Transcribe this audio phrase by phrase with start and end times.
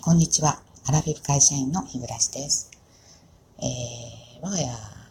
[0.00, 0.62] こんにちは。
[0.86, 2.70] アラフィフ会社員の日暮です。
[3.58, 4.66] えー、我が家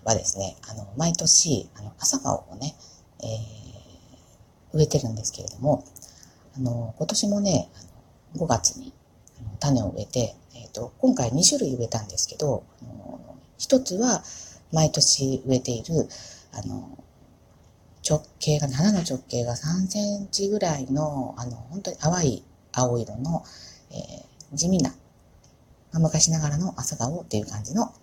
[0.06, 2.74] はですね、あの、毎年、あの、朝顔をね、
[3.19, 5.83] えー、植えてるんですけれども、
[6.55, 8.93] あの、今年もね、あの5月に
[9.39, 13.19] あの種を植えて、えっ、ー、と、今回2種類植えたんですけど、あの
[13.57, 14.23] 一つは
[14.71, 16.07] 毎年植えている、
[16.54, 16.97] あの、
[18.09, 23.43] 直径が、花の直径が3センチぐらいの、あの、本当に淡い青色の、
[23.91, 24.93] えー地味な、
[25.94, 27.94] 昔ながらの朝顔っていう感じの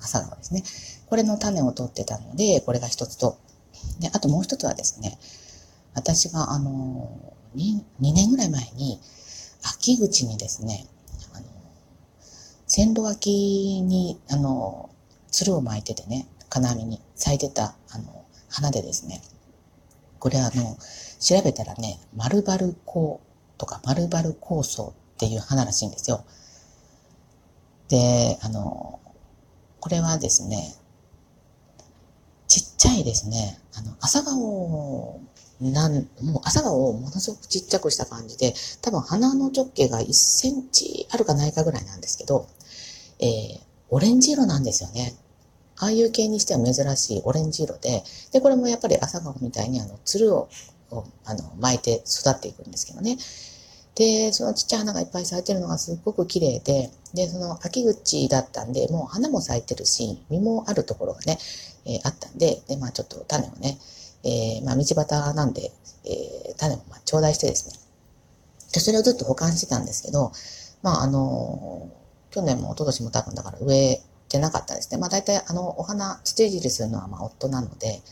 [0.00, 0.62] 朝顔ですね。
[1.06, 3.38] これの種を取ってたので、これが一つと、
[4.00, 5.18] で、あともう一つはですね、
[5.94, 9.00] 私があの、2, 2年ぐらい前に、
[9.62, 10.86] 秋口にですね、
[11.34, 11.46] あの、
[12.66, 14.90] 線路脇に、あの、
[15.30, 19.22] つるを巻いててね、金網に咲いてた、あの、花でですね、
[20.18, 20.76] これあの、
[21.20, 23.20] 調べたらね、丸バルコ
[23.58, 26.24] とか丸バル構想っていう花らしいんですよ。
[27.88, 29.00] で、あの、
[29.80, 30.74] これはですね、
[32.46, 35.20] ちっちゃいですね、あの、朝顔
[35.60, 42.48] なん、もう朝顔をものすごくちっちゃくした感じで、多分花の直径が1センチあるかないかぐらいなんですけど、
[43.20, 45.14] えー、オレンジ色なんですよね。
[45.76, 48.02] ああいう系にしては珍しいオレンジ色で、
[48.32, 50.48] で、これもやっぱり朝顔みたいにあの、つるを、
[51.24, 53.16] あの、巻いて育っていくんですけどね。
[53.94, 61.38] で、そのちっちゃい花がいっぱい咲いてるのがすっごく綺麗で、で、その秋口だったんで、もう花も咲いてるし、実もあるところがね、
[61.86, 63.78] えー、あったんで、で、まあちょっと種をね、
[64.24, 65.70] えー、まあ道端なんで、
[66.04, 67.78] えー、種をまあ頂戴してですね、
[68.72, 70.32] で、それをずっと保管してたんですけど、
[70.82, 71.88] まああの
[72.30, 74.98] 去年も一昨年も多分だから植えてなかったですね。
[74.98, 78.02] まあ大体あの、お花、土いじりするのはまあ夫なので、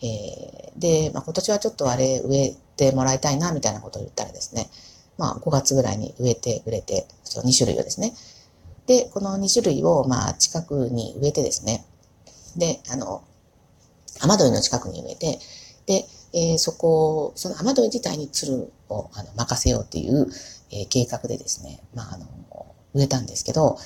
[0.00, 4.70] えー、で、まあ今年はちょっとあれ植えてもらいたいな、みたいなことを言ったらですね、
[5.18, 8.14] まあ、5月ぐらいに植えてくれて、その2種類をですね。
[8.86, 11.84] で、この2種類を、まあ、近くに植えてですね。
[12.56, 13.22] で、あの、
[14.20, 15.38] 雨どいの近くに植えて、
[15.86, 20.28] で、えー、そこ、その雨どい自体に鶴をあの任せようっていう、
[20.70, 22.26] えー、計画でですね、まあ、あの、
[22.94, 23.78] 植えたんですけど、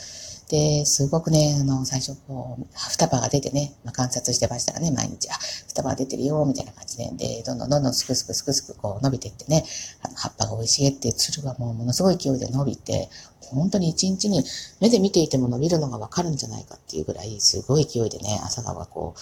[0.52, 5.32] で、すごくね、あの、最初、こう、双葉が出てね、まあ、観察してましたらね、毎日、あ、
[5.68, 9.64] 双葉が出てるよ、みたいな感じで、で、どんどんどんどんすくすくすくすくこう伸びていってね、
[10.02, 13.08] あの、葉っぱが美味しいっていうつるがもうものすごい勢いで伸びて、
[13.40, 14.44] 本当に一日に
[14.78, 19.14] 目で見ていても伸びるのがわかるんじゃないかっていうぐらい、すごい勢いでね、朝顔がこ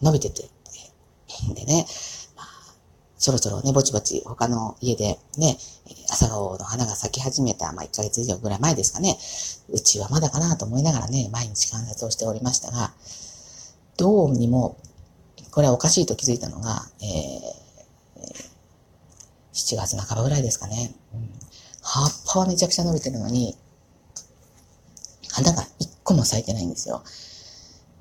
[0.00, 0.48] う、伸びてて、
[1.52, 1.84] でね、
[3.18, 5.56] そろそろね、ぼちぼち他の家でね、
[6.10, 9.16] 朝顔の花が咲き始めた、まあ1ヶ月以上ぐらい前ですかね、
[9.70, 12.92] うちはまだかなと思いながらね、毎日観察をしておりましたが、
[13.96, 14.76] どうにも、
[15.50, 18.46] これはおかしいと気づいたのが、えー、
[19.54, 20.94] 7月半ばぐらいですかね。
[21.14, 21.30] うん、
[21.82, 23.56] 葉っぱはめちゃくちゃ伸びてるのに、
[25.30, 27.02] 花が一個も咲いてないんですよ。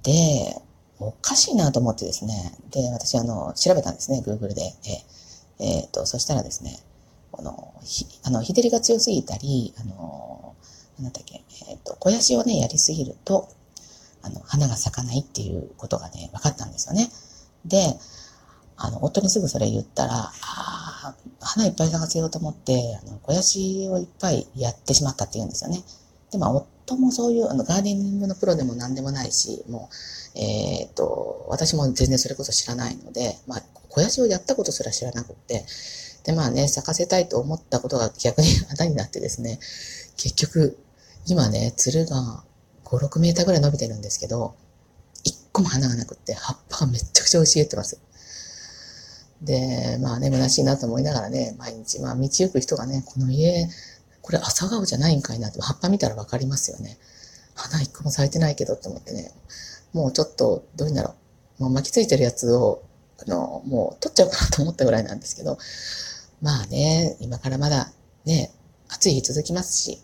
[0.03, 0.61] で、
[0.99, 2.55] おかしいなと思ってですね。
[2.71, 4.61] で、私、あの、調べたんですね、Google で。
[4.83, 5.03] え
[5.59, 6.79] えー、と、そしたらですね、
[7.31, 10.55] この、ひ、あの、日照りが強すぎたり、あの、
[10.99, 13.49] なんだっけ、えっ、と、肥やしをね、やりすぎると、
[14.21, 17.09] あの、花が咲かないっていうことがね、分かったんですよね。
[17.65, 17.97] で、
[18.77, 25.83] あの、夫にすぐそれ言ったら、ああ、花いっぱい咲かせようと思って、あの、肥やしをいっぱいやってしまったって言うんですよね。
[26.31, 29.89] で、まあ、夫もそういう、あの、ガーデニングのプロでも何でもないし、も
[30.35, 35.65] う、えっ、と、私も全然それこそ知らないので、まあ、肥やしをやったことすら知らなくって、
[36.23, 39.59] で、まあね、咲かせたいと思ったことが逆に花になってですね、
[40.17, 40.77] 結局、
[41.27, 42.43] 今ね、つるが
[42.83, 44.55] 5、6メーターぐらい伸びてるんですけど、
[45.23, 47.99] 一個も花がなくって、葉っぱがめちゃくちゃ生い茂ってます。
[49.41, 53.69] で、まあね、虚しいなと思いながらね、毎日、まあ道行く人がね、この家、
[54.25, 56.97] これ朝顔じゃないんかいなって、葉っぱ見たらわかりますよね。
[57.53, 59.31] 花一個も咲いてないけどって思ってね、
[59.93, 61.13] もうちょっと、どういうんだろ
[61.59, 61.63] う。
[61.63, 62.81] もう巻きついてるやつを、
[63.19, 65.59] あの、もう取っちゃおうかなと思ったぐらいなんですけど、
[66.41, 67.91] まあね、今からまだ
[68.25, 68.51] ね、
[68.89, 70.01] 暑い日続きますし、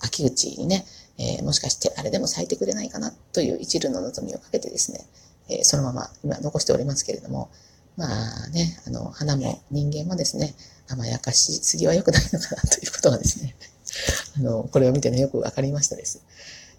[0.00, 0.86] 秋口にね、
[1.18, 5.06] えー、もしかしてあれでも咲いてくれないかなという一縷の望みをかけてですね、
[5.48, 7.50] えー、そのまま今残しておりますけれども、
[7.96, 8.06] ま
[8.44, 10.54] あね、あの、花も人間もですね、
[10.88, 13.56] 甘やかしすぎは良くないのかなということがですね、
[14.38, 16.22] あの、これを見てね、よくわかりましたです。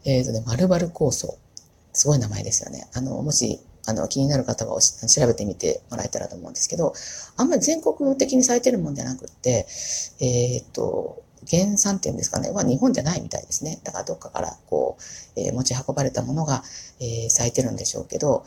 [0.03, 1.37] えっ、ー、とね、丸々構想。
[1.93, 2.87] すごい名前ですよね。
[2.93, 6.93] あの、もし、あの、気になる方は調べてみてもらえたらと思うんですけど、
[7.37, 9.65] あんまり全国的に咲いてるもんじゃなくって、
[10.19, 13.79] えっ、ー、と、原産っていうんですかね、は日本じゃないみたいですね。
[13.83, 16.63] だからどっかからこう、えー、持ち運ばれたものが、
[16.99, 18.43] えー、咲いてるんでしょうけど、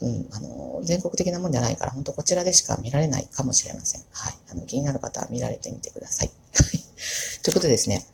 [0.00, 4.02] うん、あの、全国的なもんじゃないから、本当こちらでしか見られないかもしれません。
[4.12, 4.34] はい。
[4.50, 6.30] あの、気になる方は見られてみてください。
[7.42, 8.06] ということでですね、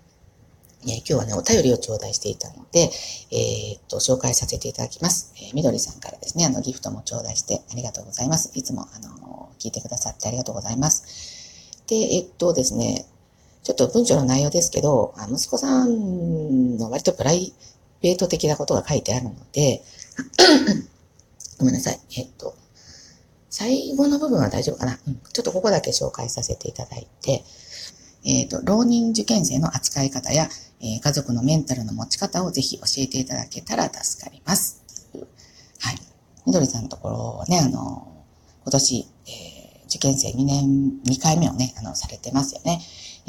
[0.83, 2.91] えー、今日はね、お便りを頂戴していたので、
[3.31, 5.33] えー、っと、紹介させていただきます。
[5.37, 8.51] え、みどりさんからですね、あの、ギフトも頂戴してありがとうございます。
[8.55, 11.05] いつも、あの、聞いてくださってありがとうございます。
[11.89, 13.07] で、えっとですね、
[13.63, 17.53] ちょっと文章の内容ですけど、息子さんの割とプライ
[18.01, 19.83] ベート的なことが書いてあるので、
[21.59, 22.01] ごめんなさい。
[22.17, 22.55] えっと、
[23.51, 27.45] 最後の部分は大丈夫かな、うん、ちょっとここだけ紹介させていただいて、
[28.25, 30.49] えっ、と、浪人受験生の扱い方や、
[30.81, 34.83] えー、家族のメンタルの持ち方をぜひ教えていただけたら助かります。
[35.81, 35.99] はい。
[36.47, 38.25] みどりさんのところね、あの、
[38.63, 42.81] 今年、えー、受験生2年、2回目をね、あの、されてますよね。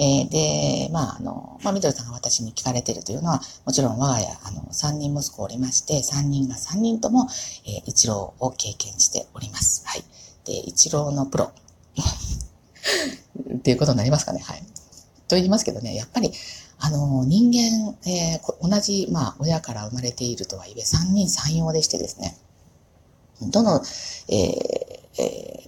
[0.02, 7.28] えー、で、まあ、あの、まあ、みどりさんが私に聞かれているというのは、もちろん我が家、あの、3人息子おりまして、3人が3人とも、
[7.66, 9.86] えー、一郎を経験しております。
[9.86, 10.04] はい。
[10.46, 11.52] で、一郎のプロ。
[13.56, 14.40] っていうことになりますかね。
[14.40, 14.64] はい。
[15.28, 16.32] と言いますけどね、やっぱり、
[16.80, 22.38] あの、人間、えー、同じ、まあ、親から生まれているとはいえ、3人3様でしてですね、
[23.42, 23.84] どの、
[24.30, 24.99] え、え、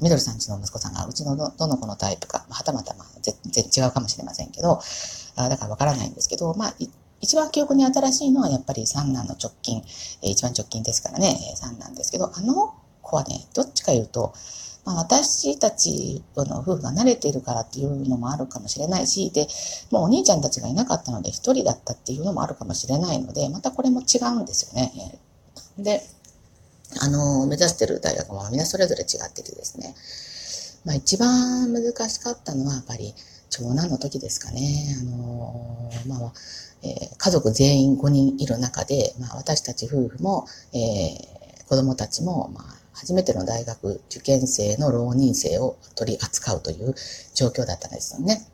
[0.01, 4.81] みどりさんちの息子さんがうちのどの子のタイプか、はたまたま全然違うかもしれませんけど、
[5.35, 6.75] あだからわからないんですけど、まあ、
[7.21, 9.83] 一番記憶に新しいのはやっぱり三男の直近、
[10.23, 14.33] えー、一番直近ですからね、三男ですけど、あの子はね、どっちか言うと、
[14.85, 19.47] まあ、私たちの夫婦が慣れているからっていうのもあるかもしれないし、で、
[19.91, 25.19] もうお兄ちゃんたちがいなかったので一人だったっていうのもあるかもしれないので、またこれも違うんですよね。
[25.77, 26.01] で、
[26.99, 29.95] あの、目指してる大学もみんなそれぞれ違っててですね、
[30.85, 33.13] まあ一番難しかったのはやっぱり
[33.49, 34.95] 長男の時ですかね。
[34.99, 36.33] あの、まあ、
[36.83, 46.93] えー、家族全員5人いる中で、まあ私たち夫婦も、えー、子供たちも、まあ初めての大学受験生の浪人生を取り扱うという
[47.33, 48.45] 状況だったんですよね。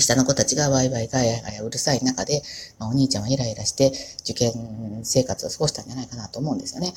[0.00, 2.42] 下の子たちがワイワイガヤガヤうるさい中で、
[2.78, 6.92] まあ、お兄ちゃんはイライラして受験生活を過ごしたんじゃないかなと思うんですよね。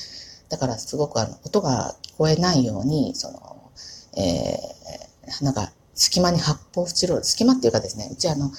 [0.49, 3.71] だからすごくあの、音が聞こえないように、その、
[4.17, 8.51] えー、なんか、隙間に発泡スチロール、隙間っていうかですね、うちあの、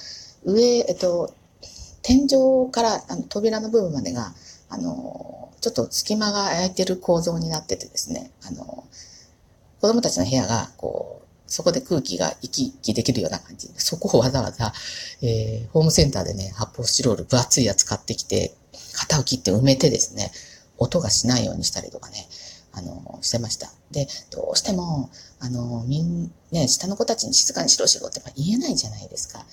[0.45, 1.35] 上、えっと、
[2.03, 4.33] 天井からあの扉の部分までが、
[4.69, 8.85] あの、ちょっと隙間が空いてる構造になっててですね、あの、
[9.81, 13.71] 子供たちの部屋が、こう、そこで空気が行き来できるような感じ。
[13.77, 14.73] そこをわざわざ、
[15.23, 18.55] えー、ホームセンターでね、発泡スチロール分厚いやつ買ってきて、
[18.95, 20.33] 型を切って埋めてですね、
[20.79, 22.27] 音がしないようにしたりとかね、
[22.73, 23.71] あの、してました。
[23.91, 29.45] で、どうしても、あの、みん、ね、下の子たちに静かにしろしろって言えないじゃないですか。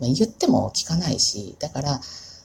[0.00, 2.00] ま、言っても聞かないし、だから、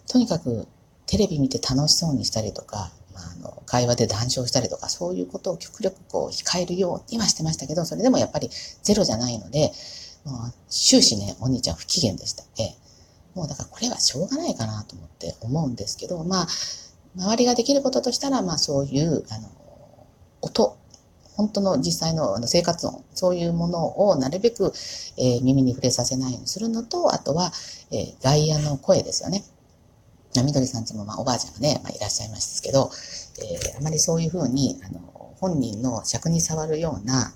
[0.08, 0.68] とにかく
[1.08, 8.50] テレビ見て楽しそうにしたりとか、まあ、あの、会話で談笑したりとか、そういうことを極力こう控えるようにはしてましたけど、それでもやっぱり
[8.84, 9.72] ゼロじゃないので、
[10.24, 12.44] もう終始ね、お兄ちゃん不機嫌でした。
[12.60, 12.76] え
[13.34, 16.48] もうだからこれはしょうがないかなと思って思うんですけど、まあ、
[17.18, 19.50] 周りができることとしたら、まあそういう、あの、
[20.42, 20.78] 音、
[21.36, 24.72] 本当の実際の生活音、そういうものをなるべく、
[25.18, 27.52] えー、耳に触れさせないようにするのと、あとは、
[27.92, 29.44] えー、外野の声ですよね。
[30.44, 32.92] みどりさんちも、まあ、おばあちゃんがね、まあ、いらっしゃいますけど、
[33.40, 35.00] えー、あまりそういうふうに、あの、
[35.40, 37.34] 本人の尺に触るような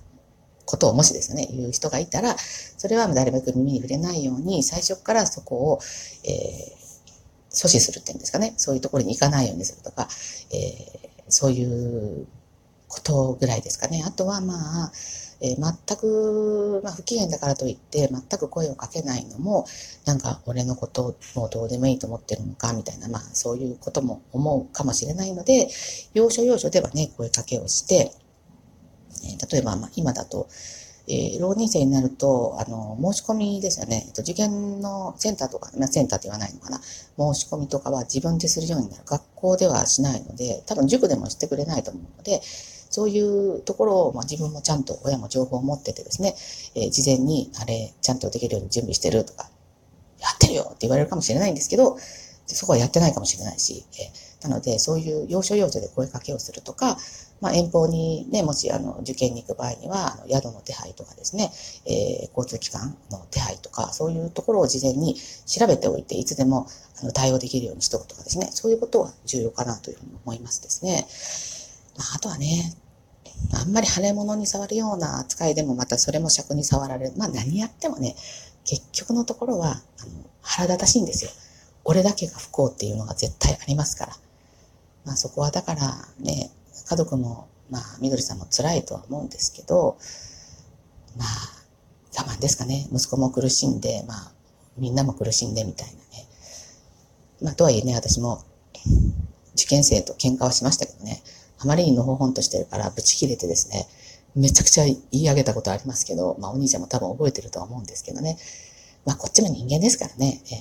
[0.65, 5.79] ことをもしですね、言う人がいたら、それはなるべく耳に触れないように、最初からそこを、
[6.23, 6.80] え
[7.51, 10.07] 阻止するっていうんですかね、そういうところに行かないようにするとか、
[10.51, 12.27] えー、そういう
[12.87, 14.03] ことぐらいですかね。
[14.05, 14.91] あとはまあ、
[15.41, 19.65] えー、全く、まあ、不機嫌だからといって、全く声をかけないのも、
[20.05, 25.67] なんか俺のこともどうでもいいと思ってるのか、みたいな、まあ、そういうことも思うかもしれないので、
[26.13, 28.13] 要所要所ではね、声かけをして、
[29.23, 30.47] えー、例えば、まあ、今だと、
[31.11, 34.05] えー、浪人生になると、あの、申し込みですよね。
[34.07, 36.79] えっと、受験のセンターとか、まあ、センターって言わないのかな。
[36.79, 39.03] 申し込みとかは自分でするようになる。
[39.05, 42.41] 学校ではしないので、多分塾でもしてくれないと思うので、
[42.89, 46.35] そういうところを、まあ、自分もちゃんと親も情報を持っててですね、
[46.75, 49.49] えー、事前に、あれ、ちゃんとできるように準備してるとか、
[50.19, 51.97] やってるよって言われるかもしれないんですけど、
[52.47, 56.97] そこはやってないかもしれないし、えー、なので、そういう要所要所で声かけをするとか、
[57.41, 61.51] まあ、遠方にね、もしあの受験に行く場合には、あの宿の手配とかですね、
[61.85, 66.67] えー、交通機関の手配とか、そういうところを事前に調べておいて、いつでも
[67.01, 71.07] あの対応できるようにしとくとかですね、そういうことは重要かなというふうに思いますですね。
[71.97, 72.75] まあ、あとはね、
[73.53, 77.13] あんまり腫れ物に触るような扱いでもまたそれも尺に触られる。
[77.17, 78.15] まあ何やってもね、
[78.65, 79.81] 結局のところは、あの、
[80.41, 81.31] 腹立たしいんですよ。
[81.83, 84.17] 俺だけが不幸っていうのが絶対ありますから。
[85.05, 86.51] まあそこはだからね、
[86.87, 89.97] 家族も、まあ、みどりさんも辛いとは思うんですけど、
[91.17, 91.27] まあ、
[92.19, 92.87] 我慢ですかね。
[92.91, 94.31] 息子も苦しんで、まあ、
[94.77, 96.01] みんなも苦しんでみたいなね。
[97.41, 98.43] まあ、とはいえね、私も、
[99.53, 101.23] 受験生と喧嘩はしましたけどね、
[101.59, 103.87] あまりにのほほんとしてるから、ブチ切れてですね、
[104.35, 108.37] めちゃくちゃ言い上げたことありますけど、まあ、お兄ちゃんも多分覚えてるとは思うんですけどね。
[109.05, 110.41] まあ、こっちも人間ですからね。
[110.51, 110.55] え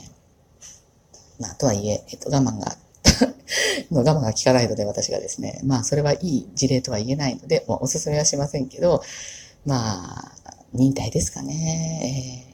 [1.41, 2.77] ー、まあ、とはいえ、えっと、我慢が
[3.91, 5.61] の我慢が効かないので、私がですね。
[5.65, 9.03] まあ、それはいい事例とは言えないので、もうお勧めはしませんけど、
[9.67, 10.33] まあ、
[10.73, 12.47] 忍耐ですかね。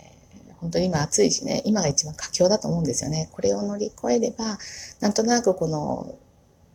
[0.48, 3.28] えー、本当に今暑いしね、今が一番佳境だと思うんですよね。
[3.32, 4.58] これを乗り越えれば、
[5.00, 6.14] なんとなくこの、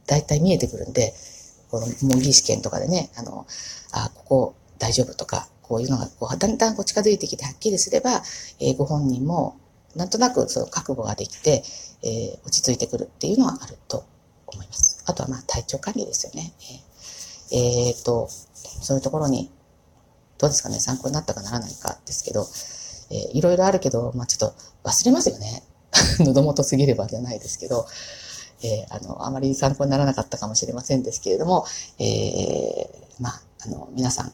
[0.07, 1.13] 大体見えてくるんで、
[1.69, 3.45] この模擬試験とかでね、あの、
[3.91, 8.23] あ、ここ大丈夫とか、こういうのがこうだんだんこう近づいてきてはっきりすれば、
[8.59, 9.57] えー、ご本人も
[9.95, 11.63] なんとなくその覚悟ができて、
[12.03, 14.05] えー、落ち着いてくるっていうのはあると
[14.47, 15.03] 思います。
[15.05, 16.53] あとはまあ体調管理ですよね。
[17.51, 18.29] えー、え、と、
[18.81, 19.51] そういうところに、
[20.37, 22.47] どうですかね、参考になったかならないかですけど、
[23.11, 25.63] えー、いろいろあるけど、まあちょっと忘れますよね。
[26.19, 27.85] 喉元すぎればじゃないですけど、
[28.63, 31.65] えー、あの、あまり参考にならなかったかもしれませんですけれども、
[31.99, 32.87] えー、
[33.19, 34.31] まあ、あの、皆さん、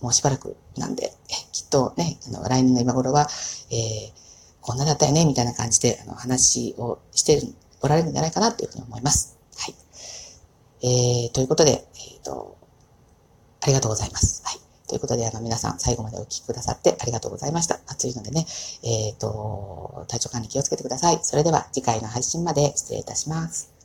[0.00, 1.12] もうしばらくなんで、
[1.52, 3.28] きっとね、あの、来年の今頃は、
[3.70, 4.12] えー、
[4.62, 7.42] こんなだったよね、みたいな感じで、あの、話をして
[7.80, 9.36] おられるんじゃないかなというふうに思います。
[9.58, 9.74] はい。
[10.84, 12.56] えー、ということで、えっ、ー、と、
[13.60, 14.42] ありがとうございます。
[14.44, 14.60] はい。
[14.88, 17.80] ということで、あの、皆さん、最後までお聞きくださってありがとうございました。
[17.88, 18.46] 暑いのでね、
[18.84, 21.18] えっ、ー、と、体調管理気をつけてください。
[21.22, 23.71] それでは、次回の配信まで失礼いたします。